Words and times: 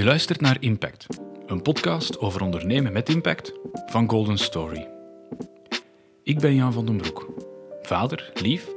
Je 0.00 0.06
luistert 0.06 0.40
naar 0.40 0.56
Impact, 0.60 1.06
een 1.46 1.62
podcast 1.62 2.18
over 2.18 2.42
ondernemen 2.42 2.92
met 2.92 3.08
impact 3.08 3.52
van 3.86 4.10
Golden 4.10 4.38
Story. 4.38 4.88
Ik 6.22 6.38
ben 6.38 6.54
Jan 6.54 6.72
van 6.72 6.86
den 6.86 6.96
Broek, 6.96 7.28
vader, 7.82 8.32
lief, 8.34 8.68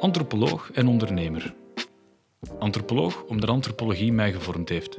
antropoloog 0.00 0.70
en 0.72 0.88
ondernemer. 0.88 1.54
Antropoloog 2.58 3.22
omdat 3.22 3.48
antropologie 3.48 4.12
mij 4.12 4.32
gevormd 4.32 4.68
heeft. 4.68 4.98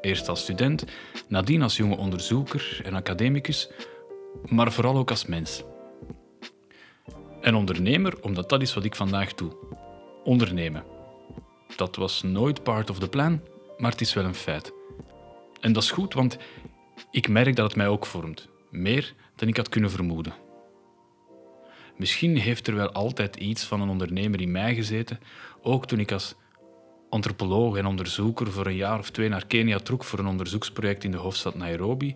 Eerst 0.00 0.28
als 0.28 0.40
student, 0.40 0.84
nadien 1.26 1.62
als 1.62 1.76
jonge 1.76 1.96
onderzoeker 1.96 2.80
en 2.84 2.94
academicus, 2.94 3.70
maar 4.44 4.72
vooral 4.72 4.96
ook 4.96 5.10
als 5.10 5.26
mens. 5.26 5.64
En 7.40 7.54
ondernemer 7.54 8.22
omdat 8.22 8.48
dat 8.48 8.62
is 8.62 8.74
wat 8.74 8.84
ik 8.84 8.94
vandaag 8.94 9.34
doe. 9.34 9.56
Ondernemen. 10.24 10.84
Dat 11.76 11.96
was 11.96 12.22
nooit 12.22 12.62
part 12.62 12.90
of 12.90 12.98
the 12.98 13.08
plan, 13.08 13.40
maar 13.76 13.90
het 13.90 14.00
is 14.00 14.14
wel 14.14 14.24
een 14.24 14.34
feit. 14.34 14.76
En 15.60 15.72
dat 15.72 15.82
is 15.82 15.90
goed, 15.90 16.14
want 16.14 16.38
ik 17.10 17.28
merk 17.28 17.56
dat 17.56 17.66
het 17.66 17.76
mij 17.76 17.88
ook 17.88 18.06
vormt. 18.06 18.48
Meer 18.70 19.14
dan 19.36 19.48
ik 19.48 19.56
had 19.56 19.68
kunnen 19.68 19.90
vermoeden. 19.90 20.34
Misschien 21.96 22.36
heeft 22.36 22.66
er 22.66 22.74
wel 22.74 22.92
altijd 22.92 23.36
iets 23.36 23.64
van 23.64 23.80
een 23.80 23.88
ondernemer 23.88 24.40
in 24.40 24.50
mij 24.50 24.74
gezeten, 24.74 25.20
ook 25.62 25.86
toen 25.86 26.00
ik 26.00 26.12
als 26.12 26.34
antropoloog 27.10 27.76
en 27.76 27.86
onderzoeker 27.86 28.52
voor 28.52 28.66
een 28.66 28.76
jaar 28.76 28.98
of 28.98 29.10
twee 29.10 29.28
naar 29.28 29.46
Kenia 29.46 29.78
trok 29.78 30.04
voor 30.04 30.18
een 30.18 30.26
onderzoeksproject 30.26 31.04
in 31.04 31.10
de 31.10 31.16
hoofdstad 31.16 31.54
Nairobi. 31.54 32.14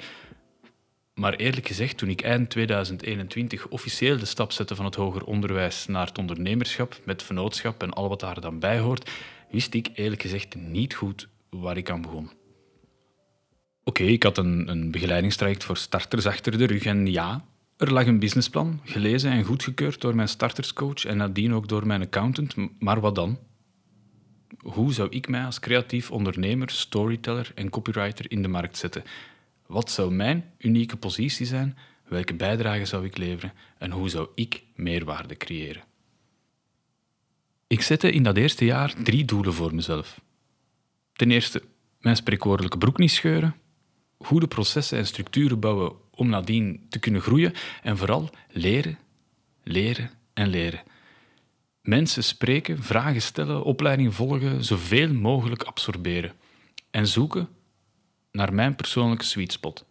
Maar 1.14 1.34
eerlijk 1.34 1.66
gezegd, 1.66 1.96
toen 1.96 2.08
ik 2.08 2.22
eind 2.22 2.50
2021 2.50 3.68
officieel 3.68 4.18
de 4.18 4.24
stap 4.24 4.52
zette 4.52 4.74
van 4.74 4.84
het 4.84 4.94
hoger 4.94 5.24
onderwijs 5.24 5.86
naar 5.86 6.06
het 6.06 6.18
ondernemerschap, 6.18 7.00
met 7.04 7.22
vennootschap 7.22 7.82
en 7.82 7.90
al 7.90 8.08
wat 8.08 8.20
daar 8.20 8.40
dan 8.40 8.58
bij 8.58 8.78
hoort, 8.78 9.10
wist 9.50 9.74
ik 9.74 9.88
eerlijk 9.94 10.22
gezegd 10.22 10.54
niet 10.54 10.94
goed 10.94 11.28
waar 11.50 11.76
ik 11.76 11.90
aan 11.90 12.02
begon. 12.02 12.41
Oké, 13.84 14.02
ik 14.02 14.22
had 14.22 14.38
een, 14.38 14.68
een 14.68 14.90
begeleidingstraject 14.90 15.64
voor 15.64 15.76
starters 15.76 16.26
achter 16.26 16.58
de 16.58 16.64
rug 16.64 16.84
en 16.84 17.06
ja, 17.06 17.44
er 17.76 17.92
lag 17.92 18.06
een 18.06 18.18
businessplan, 18.18 18.80
gelezen 18.84 19.30
en 19.30 19.44
goedgekeurd 19.44 20.00
door 20.00 20.14
mijn 20.14 20.28
starterscoach 20.28 21.04
en 21.04 21.16
nadien 21.16 21.54
ook 21.54 21.68
door 21.68 21.86
mijn 21.86 22.02
accountant, 22.02 22.54
maar 22.78 23.00
wat 23.00 23.14
dan? 23.14 23.38
Hoe 24.58 24.92
zou 24.92 25.08
ik 25.08 25.28
mij 25.28 25.44
als 25.44 25.60
creatief 25.60 26.10
ondernemer, 26.10 26.70
storyteller 26.70 27.52
en 27.54 27.70
copywriter 27.70 28.30
in 28.30 28.42
de 28.42 28.48
markt 28.48 28.76
zetten? 28.76 29.04
Wat 29.66 29.90
zou 29.90 30.14
mijn 30.14 30.44
unieke 30.58 30.96
positie 30.96 31.46
zijn? 31.46 31.76
Welke 32.08 32.34
bijdrage 32.34 32.84
zou 32.84 33.04
ik 33.04 33.16
leveren? 33.16 33.52
En 33.78 33.90
hoe 33.90 34.08
zou 34.08 34.28
ik 34.34 34.62
meerwaarde 34.74 35.36
creëren? 35.36 35.82
Ik 37.66 37.82
zette 37.82 38.12
in 38.12 38.22
dat 38.22 38.36
eerste 38.36 38.64
jaar 38.64 38.94
drie 39.02 39.24
doelen 39.24 39.54
voor 39.54 39.74
mezelf. 39.74 40.20
Ten 41.12 41.30
eerste, 41.30 41.62
mijn 42.00 42.16
spreekwoordelijke 42.16 42.78
broek 42.78 42.98
niet 42.98 43.10
scheuren, 43.10 43.54
goede 44.24 44.46
processen 44.46 44.98
en 44.98 45.06
structuren 45.06 45.60
bouwen 45.60 45.92
om 46.10 46.28
nadien 46.28 46.86
te 46.88 46.98
kunnen 46.98 47.20
groeien 47.20 47.52
en 47.82 47.96
vooral 47.96 48.30
leren, 48.50 48.98
leren 49.62 50.10
en 50.34 50.48
leren. 50.48 50.82
Mensen 51.82 52.24
spreken, 52.24 52.82
vragen 52.82 53.22
stellen, 53.22 53.64
opleidingen 53.64 54.12
volgen, 54.12 54.64
zoveel 54.64 55.12
mogelijk 55.12 55.62
absorberen 55.62 56.32
en 56.90 57.06
zoeken 57.06 57.48
naar 58.32 58.54
mijn 58.54 58.76
persoonlijke 58.76 59.24
sweet 59.24 59.52
spot. 59.52 59.84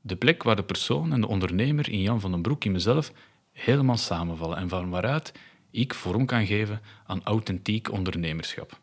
De 0.00 0.16
plek 0.16 0.42
waar 0.42 0.56
de 0.56 0.62
persoon 0.62 1.12
en 1.12 1.20
de 1.20 1.28
ondernemer 1.28 1.88
in 1.88 2.00
Jan 2.00 2.20
van 2.20 2.30
den 2.30 2.42
Broek 2.42 2.64
in 2.64 2.72
mezelf 2.72 3.12
helemaal 3.52 3.96
samenvallen 3.96 4.56
en 4.56 4.68
van 4.68 4.90
waaruit 4.90 5.32
ik 5.70 5.94
vorm 5.94 6.26
kan 6.26 6.46
geven 6.46 6.80
aan 7.06 7.24
authentiek 7.24 7.92
ondernemerschap. 7.92 8.80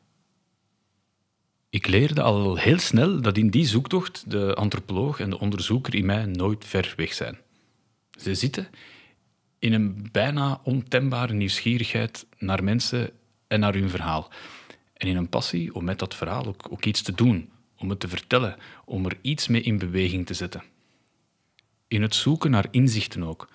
Ik 1.77 1.87
leerde 1.87 2.21
al 2.21 2.55
heel 2.55 2.79
snel 2.79 3.21
dat 3.21 3.37
in 3.37 3.49
die 3.49 3.65
zoektocht 3.65 4.31
de 4.31 4.53
antropoloog 4.53 5.19
en 5.19 5.29
de 5.29 5.39
onderzoeker 5.39 5.95
in 5.95 6.05
mij 6.05 6.25
nooit 6.25 6.65
ver 6.65 6.93
weg 6.95 7.13
zijn. 7.13 7.37
Ze 8.19 8.35
zitten 8.35 8.67
in 9.59 9.73
een 9.73 10.09
bijna 10.11 10.61
ontembare 10.63 11.33
nieuwsgierigheid 11.33 12.25
naar 12.37 12.63
mensen 12.63 13.09
en 13.47 13.59
naar 13.59 13.73
hun 13.73 13.89
verhaal. 13.89 14.29
En 14.93 15.07
in 15.07 15.15
een 15.15 15.29
passie 15.29 15.75
om 15.75 15.83
met 15.83 15.99
dat 15.99 16.15
verhaal 16.15 16.45
ook, 16.45 16.67
ook 16.71 16.85
iets 16.85 17.01
te 17.01 17.11
doen, 17.13 17.49
om 17.77 17.89
het 17.89 17.99
te 17.99 18.07
vertellen, 18.07 18.57
om 18.85 19.05
er 19.05 19.17
iets 19.21 19.47
mee 19.47 19.61
in 19.61 19.77
beweging 19.77 20.25
te 20.25 20.33
zetten. 20.33 20.63
In 21.87 22.01
het 22.01 22.15
zoeken 22.15 22.51
naar 22.51 22.67
inzichten 22.71 23.23
ook. 23.23 23.49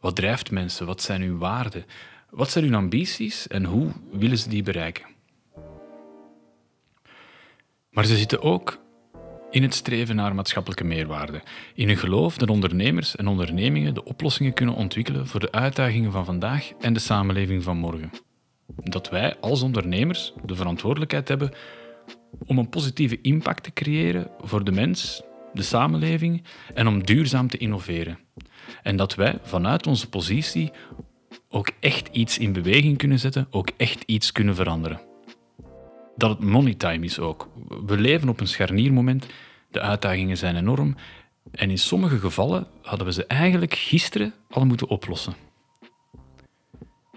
Wat 0.00 0.16
drijft 0.16 0.50
mensen? 0.50 0.86
Wat 0.86 1.02
zijn 1.02 1.22
hun 1.22 1.38
waarden? 1.38 1.84
Wat 2.30 2.50
zijn 2.50 2.64
hun 2.64 2.74
ambities 2.74 3.46
en 3.46 3.64
hoe 3.64 3.92
willen 4.10 4.38
ze 4.38 4.48
die 4.48 4.62
bereiken? 4.62 5.13
Maar 7.94 8.04
ze 8.04 8.16
zitten 8.16 8.42
ook 8.42 8.82
in 9.50 9.62
het 9.62 9.74
streven 9.74 10.16
naar 10.16 10.34
maatschappelijke 10.34 10.84
meerwaarde, 10.84 11.42
in 11.74 11.88
een 11.88 11.96
geloof 11.96 12.36
dat 12.36 12.50
ondernemers 12.50 13.16
en 13.16 13.26
ondernemingen 13.26 13.94
de 13.94 14.04
oplossingen 14.04 14.54
kunnen 14.54 14.74
ontwikkelen 14.74 15.26
voor 15.26 15.40
de 15.40 15.52
uitdagingen 15.52 16.12
van 16.12 16.24
vandaag 16.24 16.72
en 16.80 16.92
de 16.92 17.00
samenleving 17.00 17.62
van 17.62 17.76
morgen. 17.76 18.10
Dat 18.76 19.08
wij 19.08 19.36
als 19.40 19.62
ondernemers 19.62 20.32
de 20.44 20.54
verantwoordelijkheid 20.54 21.28
hebben 21.28 21.52
om 22.46 22.58
een 22.58 22.68
positieve 22.68 23.20
impact 23.20 23.62
te 23.62 23.72
creëren 23.72 24.30
voor 24.40 24.64
de 24.64 24.72
mens, 24.72 25.22
de 25.52 25.62
samenleving 25.62 26.44
en 26.74 26.86
om 26.86 27.04
duurzaam 27.04 27.48
te 27.48 27.58
innoveren. 27.58 28.18
En 28.82 28.96
dat 28.96 29.14
wij 29.14 29.38
vanuit 29.42 29.86
onze 29.86 30.08
positie 30.08 30.72
ook 31.48 31.70
echt 31.80 32.08
iets 32.08 32.38
in 32.38 32.52
beweging 32.52 32.98
kunnen 32.98 33.18
zetten, 33.18 33.46
ook 33.50 33.70
echt 33.76 34.02
iets 34.06 34.32
kunnen 34.32 34.54
veranderen 34.54 35.12
dat 36.16 36.30
het 36.30 36.40
money 36.40 36.74
time 36.74 37.04
is 37.04 37.18
ook. 37.18 37.48
We 37.86 37.96
leven 37.96 38.28
op 38.28 38.40
een 38.40 38.48
scharniermoment, 38.48 39.26
de 39.70 39.80
uitdagingen 39.80 40.36
zijn 40.36 40.56
enorm 40.56 40.96
en 41.50 41.70
in 41.70 41.78
sommige 41.78 42.18
gevallen 42.18 42.66
hadden 42.82 43.06
we 43.06 43.12
ze 43.12 43.26
eigenlijk 43.26 43.74
gisteren 43.74 44.34
al 44.50 44.64
moeten 44.64 44.88
oplossen. 44.88 45.34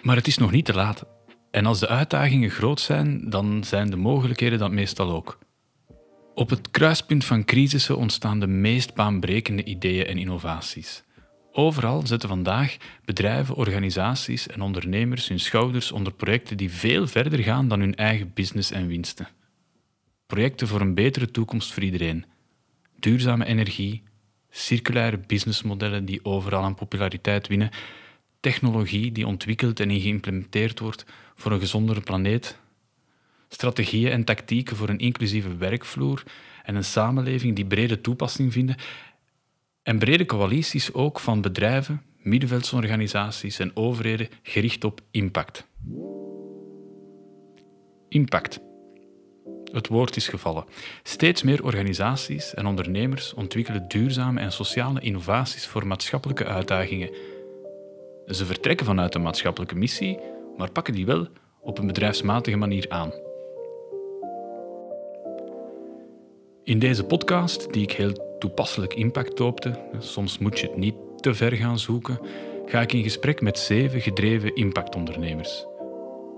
Maar 0.02 0.16
het 0.16 0.28
is 0.28 0.38
nog 0.38 0.52
niet 0.52 0.66
te 0.66 0.74
laat. 0.74 1.06
En 1.52 1.66
als 1.66 1.80
de 1.80 1.88
uitdagingen 1.88 2.50
groot 2.50 2.80
zijn, 2.80 3.30
dan 3.30 3.63
zijn 3.63 3.90
de 3.90 3.96
mogelijkheden 3.96 4.59
dat 4.59 4.72
meestal 4.72 5.12
ook. 5.12 5.38
Op 6.36 6.50
het 6.50 6.72
kruispunt 6.72 7.25
van 7.25 7.46
crisissen 7.46 7.97
ontstaan 7.97 8.40
de 8.40 8.47
meest 8.47 8.94
baanbrekende 8.94 9.63
ideeën 9.63 10.06
en 10.06 10.18
innovaties. 10.18 11.03
Overal 11.59 12.07
zetten 12.07 12.29
vandaag 12.29 12.78
bedrijven, 13.06 13.56
organisaties 13.56 14.47
en 14.47 14.62
ondernemers 14.62 15.28
hun 15.28 15.40
schouders 15.40 15.91
onder 15.91 16.13
projecten 16.13 16.57
die 16.57 16.72
veel 16.72 17.07
verder 17.07 17.40
gaan 17.40 17.68
dan 17.68 17.79
hun 17.79 17.95
eigen 17.95 18.31
business 18.34 18.72
en 18.72 18.88
winsten. 18.88 19.28
Projecten 20.28 20.68
voor 20.68 20.81
een 20.81 20.94
betere 20.94 21.31
toekomst 21.31 21.73
voor 21.73 21.84
iedereen. 21.84 22.25
Duurzame 23.00 23.45
energie, 23.45 24.03
circulaire 24.50 25.18
businessmodellen 25.18 26.06
die 26.06 26.25
overal 26.25 26.63
aan 26.63 26.75
populariteit 26.75 27.47
winnen, 27.47 27.69
technologie 28.39 29.12
die 29.12 29.28
ontwikkeld 29.28 29.79
en 29.79 30.00
geïmplementeerd 30.01 30.79
wordt 30.79 31.06
voor 31.35 31.51
een 31.51 31.59
gezondere 31.59 32.01
planeet, 32.01 32.59
strategieën 33.50 34.12
en 34.12 34.24
tactieken 34.24 34.75
voor 34.75 34.89
een 34.89 35.00
inclusieve 35.00 35.56
werkvloer 35.56 36.24
en 36.63 36.75
een 36.75 36.85
samenleving 36.85 37.56
die 37.56 37.66
brede 37.66 38.01
toepassing 38.01 38.53
vinden 38.53 38.75
en 39.88 40.00
brede 40.00 40.25
coalities 40.25 40.94
ook 40.94 41.20
van 41.20 41.42
bedrijven, 41.42 42.02
middenveldsorganisaties 42.18 43.59
en 43.59 43.72
overheden 43.75 44.28
gericht 44.44 44.84
op 44.84 45.02
impact. 45.12 45.68
Impact. 48.09 48.59
Het 49.72 49.88
woord 49.88 50.16
is 50.16 50.28
gevallen. 50.28 50.66
Steeds 51.03 51.44
meer 51.44 51.64
organisaties 51.64 52.53
en 52.53 52.66
ondernemers 52.66 53.34
ontwikkelen 53.34 53.88
duurzame 53.88 54.40
en 54.40 54.52
sociale 54.52 55.00
innovaties 55.00 55.68
voor 55.68 55.88
maatschappelijke 55.88 56.46
uitdagingen. 56.46 57.09
Ze 58.25 58.46
vertrekken 58.46 58.86
vanuit 58.86 59.16
een 59.16 59.22
maatschappelijke 59.22 59.75
missie, 59.75 60.19
maar 60.58 60.72
pakken 60.72 60.94
die 60.94 61.06
wel 61.06 61.28
op 61.62 61.78
een 61.78 61.88
bedrijfsmatige 61.88 62.58
manier 62.58 62.86
aan. 62.89 63.12
In 66.63 66.80
deze 66.80 67.04
podcast, 67.04 67.74
die 67.74 67.84
ik 67.84 67.92
heel 67.92 68.26
toepasselijk 68.39 68.94
impact 68.94 69.38
doopte, 69.38 69.80
soms 70.00 70.38
moet 70.38 70.60
je 70.60 70.68
het 70.68 70.78
niet 70.78 70.95
te 71.16 71.34
ver 71.34 71.51
gaan 71.51 71.80
zoeken, 71.80 72.19
ga 72.66 72.81
ik 72.81 72.94
in 72.94 73.04
gesprek 73.04 73.42
met 73.42 73.60
zeven 73.60 74.01
gedreven 74.01 74.56
impactondernemers. 74.56 75.66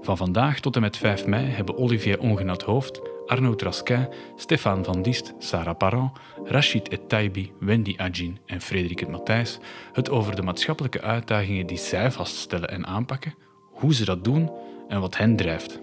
Van 0.01 0.17
vandaag 0.17 0.59
tot 0.59 0.75
en 0.75 0.81
met 0.81 0.97
5 0.97 1.25
mei 1.25 1.45
hebben 1.45 1.77
Olivier 1.77 2.19
Ongenat 2.19 2.63
Hoofd, 2.63 3.01
Arnaud 3.25 3.61
Raskin, 3.61 4.07
Stefan 4.35 4.83
van 4.83 5.01
Diest, 5.01 5.33
Sarah 5.37 5.77
Parent, 5.77 6.11
Rachid 6.43 6.89
Ettaibi, 6.89 7.51
Wendy 7.59 7.93
Adjin 7.97 8.37
en 8.45 8.61
Frederik 8.61 8.99
het 8.99 9.09
Matthijs 9.09 9.59
het 9.93 10.09
over 10.09 10.35
de 10.35 10.41
maatschappelijke 10.41 11.01
uitdagingen 11.01 11.67
die 11.67 11.77
zij 11.77 12.11
vaststellen 12.11 12.69
en 12.69 12.85
aanpakken, 12.85 13.35
hoe 13.71 13.93
ze 13.93 14.05
dat 14.05 14.23
doen 14.23 14.51
en 14.87 15.01
wat 15.01 15.17
hen 15.17 15.35
drijft. 15.35 15.81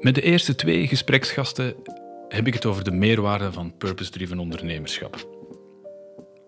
Met 0.00 0.14
de 0.14 0.22
eerste 0.22 0.54
twee 0.54 0.86
gespreksgasten 0.86 1.74
heb 2.28 2.46
ik 2.46 2.54
het 2.54 2.66
over 2.66 2.84
de 2.84 2.90
meerwaarde 2.90 3.52
van 3.52 3.76
purpose-driven 3.78 4.38
ondernemerschap. 4.38 5.36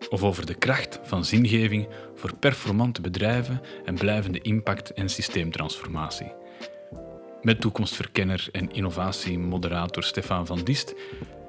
Of 0.09 0.23
over 0.23 0.47
de 0.47 0.55
kracht 0.55 1.01
van 1.03 1.25
zingeving 1.25 1.89
voor 2.15 2.37
performante 2.37 3.01
bedrijven 3.01 3.61
en 3.85 3.95
blijvende 3.95 4.41
impact 4.41 4.93
en 4.93 5.09
systeemtransformatie. 5.09 6.33
Met 7.43 7.61
toekomstverkenner 7.61 8.49
en 8.53 8.71
innovatiemoderator 8.71 10.03
Stefan 10.03 10.47
van 10.47 10.65
Dist 10.65 10.95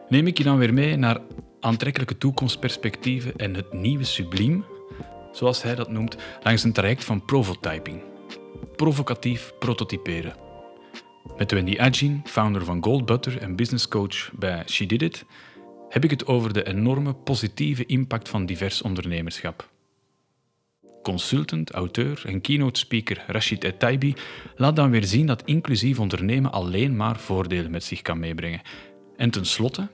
neem 0.09 0.27
ik 0.27 0.37
je 0.37 0.43
dan 0.43 0.57
weer 0.57 0.73
mee 0.73 0.95
naar 0.95 1.19
aantrekkelijke 1.59 2.17
toekomstperspectieven 2.17 3.35
en 3.35 3.55
het 3.55 3.73
nieuwe 3.73 4.03
subliem, 4.03 4.65
zoals 5.31 5.63
hij 5.63 5.75
dat 5.75 5.89
noemt, 5.89 6.15
langs 6.43 6.63
een 6.63 6.73
traject 6.73 7.03
van 7.03 7.25
prototyping. 7.25 8.01
Provocatief 8.75 9.53
prototyperen. 9.59 10.50
Met 11.37 11.51
Wendy 11.51 11.77
Adjin, 11.79 12.21
founder 12.25 12.65
van 12.65 12.83
Gold 12.83 13.05
Butter 13.05 13.37
en 13.37 13.55
business 13.55 13.87
coach 13.87 14.31
bij 14.33 14.63
She 14.67 14.85
Did 14.85 15.01
It, 15.01 15.25
heb 15.89 16.03
ik 16.03 16.09
het 16.09 16.25
over 16.25 16.53
de 16.53 16.67
enorme 16.67 17.13
positieve 17.13 17.85
impact 17.85 18.29
van 18.29 18.45
divers 18.45 18.81
ondernemerschap. 18.81 19.69
Consultant, 21.03 21.71
auteur 21.71 22.23
en 22.25 22.41
keynote 22.41 22.79
speaker 22.79 23.23
Rashid 23.27 23.63
Etaibi 23.63 24.13
laat 24.55 24.75
dan 24.75 24.91
weer 24.91 25.03
zien 25.03 25.25
dat 25.25 25.43
inclusief 25.45 25.99
ondernemen 25.99 26.51
alleen 26.51 26.95
maar 26.95 27.19
voordelen 27.19 27.71
met 27.71 27.83
zich 27.83 28.01
kan 28.01 28.19
meebrengen. 28.19 28.61
En 29.15 29.29
tenslotte 29.29 29.89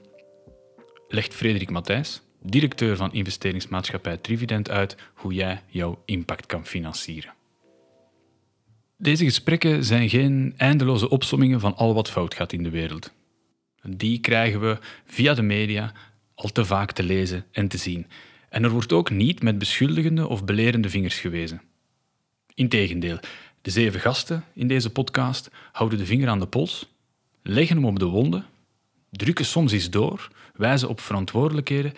legt 1.07 1.33
Frederik 1.33 1.69
Matthijs, 1.69 2.21
directeur 2.41 2.95
van 2.95 3.13
investeringsmaatschappij 3.13 4.18
Trivident, 4.18 4.69
uit 4.69 4.95
hoe 5.13 5.33
jij 5.33 5.62
jouw 5.68 6.01
impact 6.06 6.45
kan 6.45 6.65
financieren. 6.65 7.36
Deze 8.99 9.23
gesprekken 9.23 9.83
zijn 9.83 10.09
geen 10.09 10.53
eindeloze 10.57 11.09
opsommingen 11.09 11.59
van 11.59 11.75
al 11.75 11.94
wat 11.94 12.09
fout 12.09 12.33
gaat 12.33 12.53
in 12.53 12.63
de 12.63 12.69
wereld. 12.69 13.11
Die 13.81 14.19
krijgen 14.19 14.59
we 14.59 14.77
via 15.05 15.33
de 15.33 15.41
media 15.41 15.94
al 16.35 16.49
te 16.49 16.65
vaak 16.65 16.91
te 16.91 17.03
lezen 17.03 17.45
en 17.51 17.67
te 17.67 17.77
zien. 17.77 18.07
En 18.49 18.63
er 18.63 18.69
wordt 18.69 18.91
ook 18.91 19.09
niet 19.09 19.41
met 19.41 19.57
beschuldigende 19.57 20.27
of 20.27 20.45
belerende 20.45 20.89
vingers 20.89 21.19
gewezen. 21.19 21.61
Integendeel, 22.53 23.19
de 23.61 23.71
zeven 23.71 23.99
gasten 23.99 24.44
in 24.53 24.67
deze 24.67 24.89
podcast 24.89 25.49
houden 25.71 25.99
de 25.99 26.05
vinger 26.05 26.29
aan 26.29 26.39
de 26.39 26.47
pols, 26.47 26.88
leggen 27.41 27.75
hem 27.75 27.85
op 27.85 27.99
de 27.99 28.05
wonden, 28.05 28.45
drukken 29.09 29.45
soms 29.45 29.71
eens 29.71 29.89
door, 29.89 30.31
wijzen 30.55 30.89
op 30.89 30.99
verantwoordelijkheden, 30.99 31.94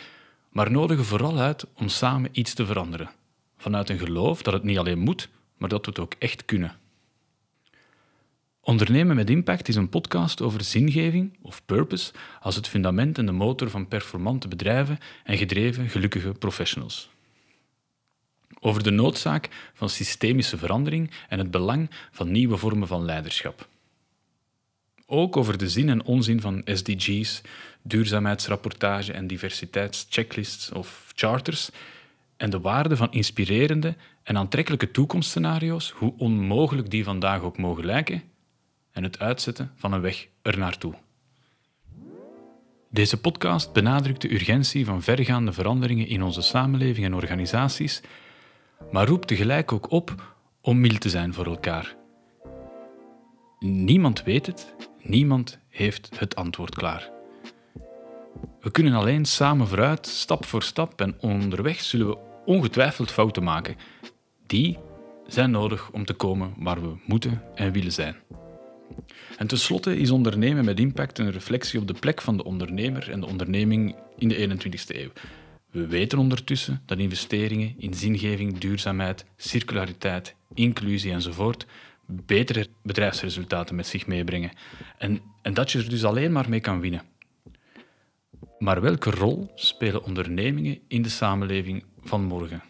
maar 0.49 0.71
nodigen 0.71 1.05
vooral 1.05 1.37
uit 1.37 1.65
om 1.73 1.89
samen 1.89 2.29
iets 2.31 2.53
te 2.53 2.65
veranderen. 2.65 3.09
Vanuit 3.57 3.89
een 3.89 3.99
geloof 3.99 4.41
dat 4.41 4.53
het 4.53 4.63
niet 4.63 4.77
alleen 4.77 4.99
moet, 4.99 5.29
maar 5.57 5.69
dat 5.69 5.85
we 5.85 5.91
het 5.91 5.99
ook 5.99 6.13
echt 6.19 6.45
kunnen. 6.45 6.77
Ondernemen 8.61 9.15
met 9.15 9.29
Impact 9.29 9.67
is 9.67 9.75
een 9.75 9.89
podcast 9.89 10.41
over 10.41 10.63
zingeving 10.63 11.37
of 11.41 11.65
purpose 11.65 12.11
als 12.41 12.55
het 12.55 12.67
fundament 12.67 13.17
en 13.17 13.25
de 13.25 13.31
motor 13.31 13.69
van 13.69 13.87
performante 13.87 14.47
bedrijven 14.47 14.97
en 15.23 15.37
gedreven, 15.37 15.89
gelukkige 15.89 16.31
professionals. 16.31 17.09
Over 18.59 18.83
de 18.83 18.89
noodzaak 18.89 19.49
van 19.73 19.89
systemische 19.89 20.57
verandering 20.57 21.11
en 21.29 21.39
het 21.39 21.51
belang 21.51 21.89
van 22.11 22.31
nieuwe 22.31 22.57
vormen 22.57 22.87
van 22.87 23.05
leiderschap. 23.05 23.67
Ook 25.05 25.37
over 25.37 25.57
de 25.57 25.69
zin 25.69 25.89
en 25.89 26.03
onzin 26.03 26.41
van 26.41 26.61
SDG's, 26.65 27.41
duurzaamheidsrapportage 27.81 29.13
en 29.13 29.27
diversiteitschecklists 29.27 30.71
of 30.71 31.11
charters 31.15 31.69
en 32.37 32.49
de 32.49 32.59
waarde 32.59 32.97
van 32.97 33.11
inspirerende 33.11 33.95
en 34.23 34.37
aantrekkelijke 34.37 34.91
toekomstscenario's, 34.91 35.89
hoe 35.89 36.13
onmogelijk 36.17 36.89
die 36.89 37.03
vandaag 37.03 37.41
ook 37.41 37.57
mogen 37.57 37.85
lijken, 37.85 38.23
en 38.99 39.05
het 39.05 39.19
uitzetten 39.19 39.71
van 39.75 39.93
een 39.93 40.01
weg 40.01 40.27
ernaartoe. 40.41 40.93
Deze 42.89 43.19
podcast 43.19 43.73
benadrukt 43.73 44.21
de 44.21 44.33
urgentie 44.33 44.85
van 44.85 45.01
vergaande 45.01 45.53
veranderingen 45.53 46.07
in 46.07 46.23
onze 46.23 46.41
samenleving 46.41 47.05
en 47.05 47.13
organisaties, 47.13 48.01
maar 48.91 49.07
roept 49.07 49.27
tegelijk 49.27 49.71
ook 49.71 49.91
op 49.91 50.35
om 50.61 50.79
mild 50.79 51.01
te 51.01 51.09
zijn 51.09 51.33
voor 51.33 51.45
elkaar. 51.45 51.95
Niemand 53.59 54.23
weet 54.23 54.45
het, 54.45 54.75
niemand 55.01 55.59
heeft 55.69 56.19
het 56.19 56.35
antwoord 56.35 56.75
klaar. 56.75 57.09
We 58.59 58.71
kunnen 58.71 58.93
alleen 58.93 59.25
samen 59.25 59.67
vooruit, 59.67 60.07
stap 60.07 60.45
voor 60.45 60.63
stap 60.63 61.01
en 61.01 61.15
onderweg 61.19 61.81
zullen 61.81 62.07
we 62.07 62.17
ongetwijfeld 62.45 63.11
fouten 63.11 63.43
maken. 63.43 63.75
Die 64.47 64.77
zijn 65.27 65.51
nodig 65.51 65.91
om 65.91 66.05
te 66.05 66.13
komen 66.13 66.53
waar 66.57 66.81
we 66.81 66.95
moeten 67.05 67.43
en 67.55 67.71
willen 67.71 67.91
zijn. 67.91 68.15
En 69.37 69.47
tenslotte 69.47 69.97
is 69.97 70.11
ondernemen 70.11 70.65
met 70.65 70.79
impact 70.79 71.19
een 71.19 71.31
reflectie 71.31 71.79
op 71.79 71.87
de 71.87 71.93
plek 71.93 72.21
van 72.21 72.37
de 72.37 72.43
ondernemer 72.43 73.11
en 73.11 73.19
de 73.19 73.27
onderneming 73.27 73.95
in 74.17 74.27
de 74.27 74.47
21ste 74.49 74.95
eeuw. 74.95 75.11
We 75.71 75.87
weten 75.87 76.17
ondertussen 76.17 76.81
dat 76.85 76.97
investeringen 76.97 77.73
in 77.77 77.93
zingeving, 77.93 78.57
duurzaamheid, 78.57 79.25
circulariteit, 79.37 80.35
inclusie 80.53 81.11
enzovoort 81.11 81.65
betere 82.05 82.67
bedrijfsresultaten 82.83 83.75
met 83.75 83.87
zich 83.87 84.07
meebrengen. 84.07 84.51
En, 84.97 85.21
en 85.41 85.53
dat 85.53 85.71
je 85.71 85.79
er 85.79 85.89
dus 85.89 86.05
alleen 86.05 86.31
maar 86.31 86.49
mee 86.49 86.59
kan 86.59 86.79
winnen. 86.79 87.01
Maar 88.57 88.81
welke 88.81 89.09
rol 89.09 89.51
spelen 89.55 90.03
ondernemingen 90.03 90.79
in 90.87 91.01
de 91.01 91.09
samenleving 91.09 91.83
van 91.99 92.23
morgen? 92.23 92.63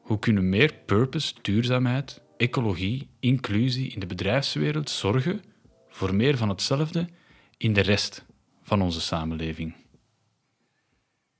Hoe 0.00 0.18
kunnen 0.18 0.48
meer 0.48 0.74
purpose, 0.86 1.34
duurzaamheid 1.42 2.22
ecologie, 2.38 3.08
inclusie 3.20 3.92
in 3.92 4.00
de 4.00 4.06
bedrijfswereld 4.06 4.90
zorgen 4.90 5.42
voor 5.88 6.14
meer 6.14 6.36
van 6.36 6.48
hetzelfde 6.48 7.08
in 7.56 7.72
de 7.72 7.80
rest 7.80 8.24
van 8.62 8.82
onze 8.82 9.00
samenleving. 9.00 9.74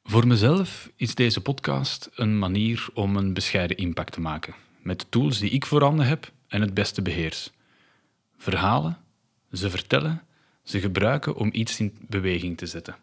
Voor 0.02 0.26
mezelf 0.26 0.90
is 0.96 1.14
deze 1.14 1.40
podcast 1.40 2.10
een 2.14 2.38
manier 2.38 2.88
om 2.94 3.16
een 3.16 3.34
bescheiden 3.34 3.76
impact 3.76 4.12
te 4.12 4.20
maken, 4.20 4.54
met 4.82 5.00
de 5.00 5.06
tools 5.08 5.38
die 5.38 5.50
ik 5.50 5.66
voorhanden 5.66 6.06
heb 6.06 6.32
en 6.48 6.60
het 6.60 6.74
beste 6.74 7.02
beheers. 7.02 7.50
Verhalen, 8.36 8.98
ze 9.52 9.70
vertellen, 9.70 10.22
ze 10.62 10.80
gebruiken 10.80 11.34
om 11.34 11.48
iets 11.52 11.80
in 11.80 11.96
beweging 12.08 12.56
te 12.56 12.66
zetten. 12.66 12.96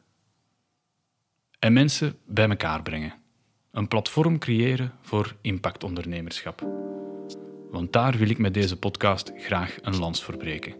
En 1.59 1.73
mensen 1.73 2.17
bij 2.25 2.49
elkaar 2.49 2.81
brengen. 2.81 3.13
Een 3.71 3.87
platform 3.87 4.37
creëren 4.37 4.93
voor 5.01 5.35
impactondernemerschap 5.41 6.85
want 7.75 7.93
daar 7.93 8.17
wil 8.17 8.29
ik 8.29 8.37
met 8.37 8.53
deze 8.53 8.77
podcast 8.77 9.31
graag 9.37 9.77
een 9.81 9.97
lans 9.99 10.23
voor 10.23 10.37
breken. 10.37 10.75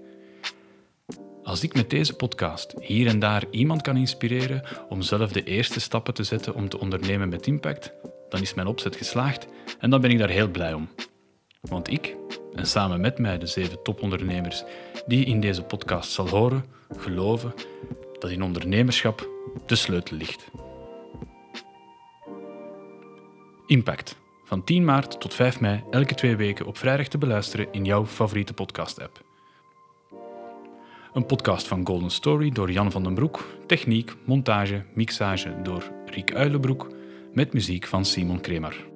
Als 1.43 1.63
ik 1.63 1.73
met 1.73 1.89
deze 1.89 2.13
podcast 2.13 2.73
hier 2.79 3.07
en 3.07 3.19
daar 3.19 3.43
iemand 3.51 3.81
kan 3.81 3.97
inspireren 3.97 4.63
om 4.89 5.01
zelf 5.01 5.31
de 5.31 5.43
eerste 5.43 5.79
stappen 5.79 6.13
te 6.13 6.23
zetten 6.23 6.53
om 6.53 6.69
te 6.69 6.79
ondernemen 6.79 7.29
met 7.29 7.47
impact, 7.47 7.91
dan 8.29 8.41
is 8.41 8.53
mijn 8.53 8.67
opzet 8.67 8.95
geslaagd 8.95 9.47
en 9.79 9.89
dan 9.89 10.01
ben 10.01 10.11
ik 10.11 10.17
daar 10.17 10.29
heel 10.29 10.47
blij 10.47 10.73
om. 10.73 10.89
Want 11.61 11.91
ik, 11.91 12.15
en 12.53 12.67
samen 12.67 13.01
met 13.01 13.17
mij 13.17 13.37
de 13.37 13.47
zeven 13.47 13.83
topondernemers 13.83 14.63
die 15.05 15.25
in 15.25 15.39
deze 15.39 15.63
podcast 15.63 16.11
zal 16.11 16.29
horen, 16.29 16.65
geloven 16.97 17.53
dat 18.19 18.31
in 18.31 18.43
ondernemerschap 18.43 19.29
de 19.65 19.75
sleutel 19.75 20.17
ligt. 20.17 20.47
Impact 23.65 24.23
van 24.45 24.63
10 24.63 24.85
maart 24.85 25.19
tot 25.19 25.33
5 25.33 25.59
mei 25.59 25.83
elke 25.91 26.15
twee 26.15 26.35
weken 26.35 26.65
op 26.65 26.77
vrijdag 26.77 27.07
te 27.07 27.17
beluisteren 27.17 27.67
in 27.71 27.85
jouw 27.85 28.05
favoriete 28.05 28.53
podcast-app. 28.53 29.23
Een 31.13 31.25
podcast 31.25 31.67
van 31.67 31.85
Golden 31.85 32.11
Story 32.11 32.51
door 32.51 32.71
Jan 32.71 32.91
van 32.91 33.03
den 33.03 33.13
Broek, 33.13 33.45
techniek, 33.67 34.15
montage, 34.25 34.83
mixage 34.93 35.61
door 35.63 35.91
Riek 36.05 36.33
Uilenbroek, 36.33 36.87
met 37.33 37.53
muziek 37.53 37.87
van 37.87 38.05
Simon 38.05 38.41
Kremer. 38.41 38.94